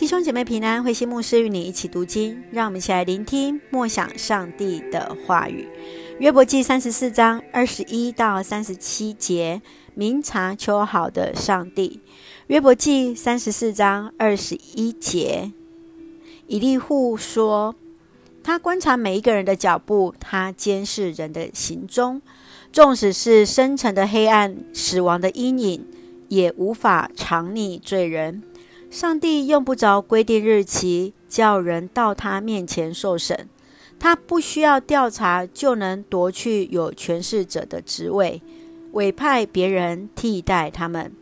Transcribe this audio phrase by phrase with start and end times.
[0.00, 5.68] 弟兄姐妹平安，慧心牧师与你一起读经，让我们一起来聆听默想上帝的话语。
[6.18, 9.60] 约伯记三十四章二十一到三十七节，
[9.94, 12.00] 明察秋毫的上帝。
[12.46, 15.52] 约伯记三十四章二十一节，
[16.46, 17.74] 以利户说
[18.42, 22.22] ：“他观察每一个人的脚步，他监视人的行踪，
[22.72, 25.86] 纵使是深沉的黑暗、死亡的阴影，
[26.28, 28.42] 也无法藏匿罪人。”
[28.90, 33.48] 上帝用不着规定日期，叫人到他面前受审。
[34.00, 38.42] 他不需要调查，就能夺去有权势者的职位，
[38.92, 41.12] 委派别人替代他们。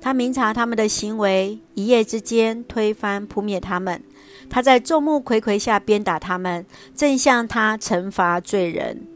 [0.00, 4.02] 他明察他们的行为，一夜之间推翻扑灭他们。
[4.48, 9.06] 他在众目睽睽下鞭打他们，正向他惩罚罪人，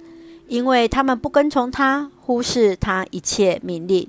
[0.49, 4.07] 因为他们不跟从他，忽视他一切命令。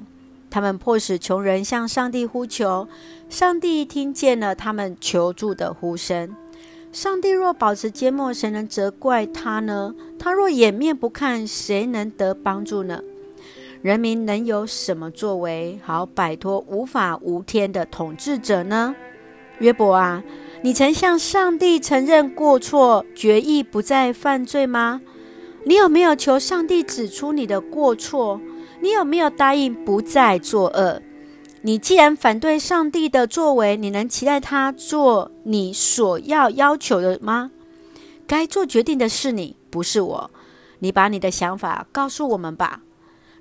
[0.53, 2.87] 他们迫使穷人向上帝呼求，
[3.27, 6.35] 上帝听见了他们求助的呼声。
[6.91, 9.95] 上帝若保持缄默，谁能责怪他呢？
[10.19, 13.01] 他若掩面不看，谁能得帮助呢？
[13.81, 18.93] 人民能有什么作为，好摆脱无法无天的统治者呢？
[19.57, 20.23] 约伯啊，
[20.61, 25.01] 你曾向上帝承认过错，决意不再犯罪吗？
[25.65, 28.39] 你有没有求上帝指出你的过错？
[28.83, 31.01] 你有没有答应不再作恶？
[31.61, 37.49] 你既然反对上帝的作为，你能期待他做你所要要求的吗？
[38.27, 40.31] 该做决定的是你，不是我。
[40.79, 42.81] 你把你的想法告诉我们吧。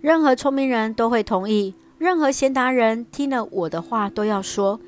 [0.00, 4.78] 任何聪明人都会同意，任何贤达人听了我的话都要说：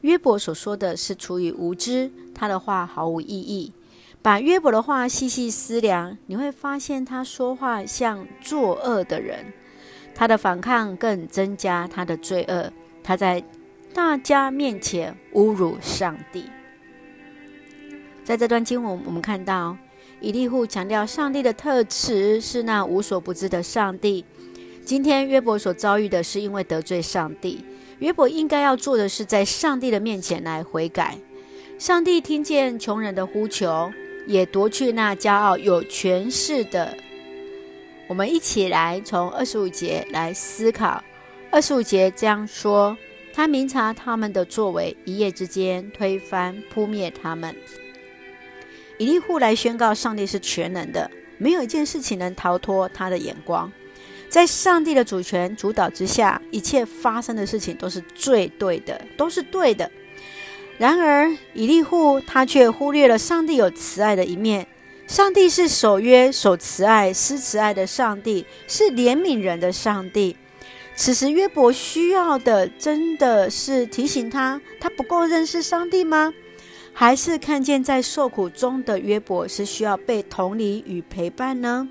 [0.00, 3.72] 约伯所说的是出于无知，他的话毫无意义。
[4.20, 9.52] 把约伯的话细细思量，你会发现他说话像作恶的人。
[10.14, 12.72] 他的反抗更增加他的罪恶。
[13.02, 13.42] 他在
[13.92, 16.44] 大家面前侮辱上帝。
[18.24, 19.76] 在这段经文，我们看到
[20.20, 24.24] 以利户强调上帝的特质是那无所不知的上帝。
[24.84, 27.64] 今天约伯所遭遇的是因为得罪上帝。
[27.98, 31.16] 约伯应该要做的是在上帝的面前来悔改。
[31.78, 33.92] 上帝听见穷人的呼求，
[34.26, 36.96] 也夺去那骄傲有权势的。
[38.12, 41.02] 我们一起来从二十五节来思考。
[41.50, 42.94] 二十五节这样说：
[43.32, 47.56] 他明察他们的作为，一夜之间推翻扑灭他们。
[48.98, 53.72] 以利户来宣告，上帝是全能的，没有一件事情能逃脱他的眼光。
[54.28, 59.90] 在上帝的主权主导之下，一切发生的事情都是最对的，都是对的。
[60.76, 64.66] 然而，以利户他却忽略了上帝有慈爱的一面。
[65.06, 70.36] 上帝是守约、守慈爱、施慈爱的上帝，是怜悯人的上帝。
[70.94, 76.32] 此时约伯需要的，真的是提醒他，他不够认识上帝吗？
[76.94, 81.88] 还是看见在受苦中的约伯是需要被同理与陪伴呢？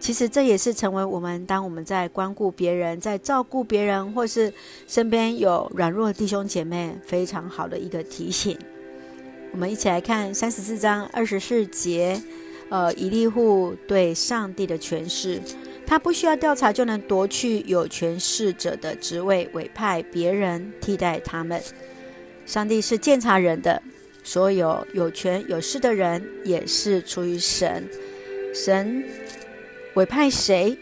[0.00, 4.52] 其实这也是成为我们，当我们在关顾别人、在照顾别人，或是
[4.86, 8.58] 身边有软弱的弟兄姐妹，非常好的一个提醒。
[9.54, 12.20] 我们一起来看三十四章二十四节。
[12.70, 15.40] 呃，以利户对上帝的权势，
[15.86, 21.62] 他不需要调查就能夺去有权势者的职位，委派别人替代他们。
[22.44, 23.80] 上帝是监察人的，
[24.24, 27.88] 所有有权有势的人也是出于神。
[28.52, 29.04] 神
[29.94, 30.76] 委派谁，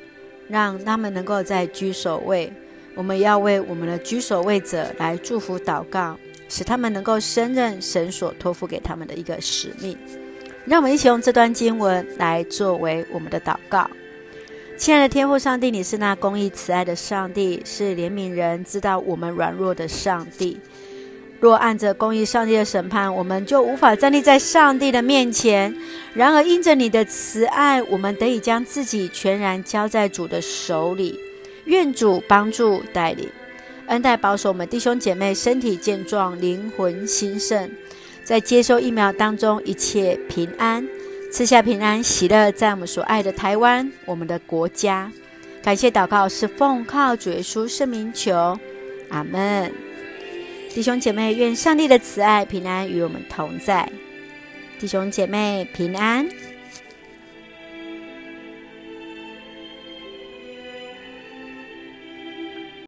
[0.48, 2.50] 让他们能够在居首位。
[2.94, 6.16] 我们要为我们的居首位者来祝福祷告，
[6.54, 9.96] 使他们能够胜任神所托付给他们的一个使命。
[10.66, 13.88] 让我们一起用这段经文来作为我们的祷告。
[14.76, 20.60] 亲爱的天父上帝，你是那公义慈爱的上帝，是怜悯人、知道我们软弱的上帝。
[21.40, 25.74] 若按着公义上帝的审判，我们就无法站立在上帝的面前。
[26.12, 31.18] 然而因着你的慈爱，我们得以将自己全然交在主的手里。
[31.64, 33.28] 愿主帮助带领，
[33.88, 37.70] 恩待保守我们弟兄姐妹身体健壮，灵魂兴盛。
[38.24, 40.86] 在接受疫苗当中，一切平安，
[41.30, 45.10] 赐下平安喜乐，在我们所爱的台湾，我们的国家。
[45.62, 48.58] 感谢祷告是奉靠主耶稣圣名求，
[49.10, 49.72] 阿门。
[50.70, 53.88] 弟兄姐妹，愿上帝的慈爱平安与我们同在。
[54.78, 56.26] 弟兄姐妹平安。